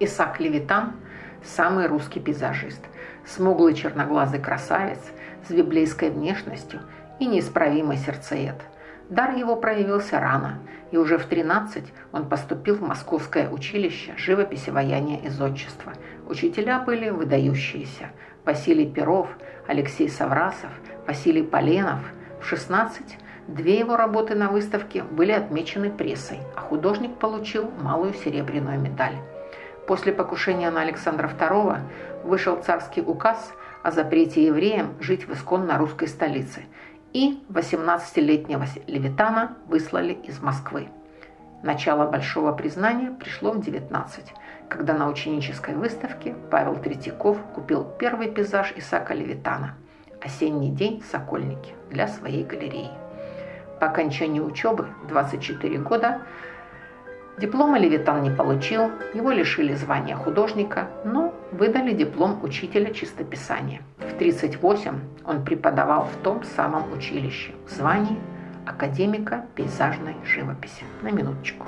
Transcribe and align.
Исаак 0.00 0.40
Левитан– 0.40 0.92
самый 1.44 1.86
русский 1.86 2.20
пейзажист, 2.20 2.80
смуглый 3.26 3.74
черноглазый 3.74 4.40
красавец 4.40 5.00
с 5.48 5.50
библейской 5.50 6.10
внешностью 6.10 6.80
и 7.18 7.26
неисправимый 7.26 7.96
сердцеед. 7.96 8.56
Дар 9.08 9.34
его 9.34 9.56
проявился 9.56 10.20
рано, 10.20 10.58
и 10.90 10.96
уже 10.96 11.18
в 11.18 11.24
13 11.24 11.84
он 12.12 12.28
поступил 12.28 12.76
в 12.76 12.82
Московское 12.82 13.48
училище 13.48 14.14
живописи, 14.16 14.70
ваяния 14.70 15.20
и 15.20 15.28
зодчества. 15.28 15.92
Учителя 16.26 16.80
были 16.80 17.10
выдающиеся– 17.10 18.10
Василий 18.48 18.86
Перов, 18.86 19.28
Алексей 19.66 20.08
Саврасов, 20.08 20.70
Василий 21.06 21.42
Поленов. 21.42 22.00
В 22.40 22.46
16 22.46 23.18
две 23.46 23.78
его 23.78 23.94
работы 23.94 24.34
на 24.34 24.48
выставке 24.48 25.02
были 25.02 25.32
отмечены 25.32 25.90
прессой, 25.90 26.38
а 26.56 26.60
художник 26.60 27.16
получил 27.16 27.70
малую 27.82 28.14
серебряную 28.14 28.80
медаль. 28.80 29.16
После 29.88 30.12
покушения 30.12 30.70
на 30.70 30.82
Александра 30.82 31.28
II 31.28 31.78
вышел 32.22 32.56
царский 32.56 33.00
указ 33.00 33.54
о 33.82 33.90
запрете 33.90 34.44
евреям 34.44 34.94
жить 35.00 35.26
в 35.26 35.32
исконно 35.32 35.78
русской 35.78 36.08
столице, 36.08 36.66
и 37.14 37.42
18-летнего 37.48 38.66
Левитана 38.86 39.56
выслали 39.66 40.12
из 40.12 40.42
Москвы. 40.42 40.90
Начало 41.62 42.06
большого 42.06 42.52
признания 42.52 43.12
пришло 43.12 43.52
в 43.52 43.62
19, 43.62 44.34
когда 44.68 44.92
на 44.92 45.08
ученической 45.08 45.74
выставке 45.74 46.34
Павел 46.50 46.76
Третьяков 46.76 47.38
купил 47.54 47.84
первый 47.98 48.30
пейзаж 48.30 48.74
Исаака 48.76 49.14
Левитана 49.14 49.74
«Осенний 50.20 50.70
день 50.70 51.00
в 51.00 51.06
Сокольнике» 51.06 51.72
для 51.88 52.08
своей 52.08 52.44
галереи. 52.44 52.90
По 53.80 53.86
окончании 53.86 54.40
учебы 54.40 54.88
24 55.08 55.78
года 55.78 56.20
Диплома 57.40 57.78
Левитан 57.78 58.24
не 58.24 58.30
получил, 58.30 58.90
его 59.14 59.30
лишили 59.30 59.72
звания 59.74 60.16
художника, 60.16 60.88
но 61.04 61.32
выдали 61.52 61.92
диплом 61.92 62.42
учителя 62.42 62.92
чистописания. 62.92 63.82
В 63.98 64.14
1938 64.14 64.98
он 65.24 65.44
преподавал 65.44 66.04
в 66.06 66.22
том 66.24 66.42
самом 66.42 66.92
училище 66.92 67.52
в 67.68 67.70
звании 67.70 68.18
академика 68.66 69.44
пейзажной 69.54 70.16
живописи. 70.24 70.82
На 71.02 71.12
минуточку. 71.12 71.66